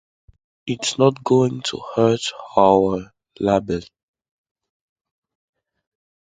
It's 0.65 0.97
not 0.97 1.23
going 1.23 1.61
to 1.65 1.79
hurt 1.95 2.31
our 2.57 3.11
label. 3.39 3.81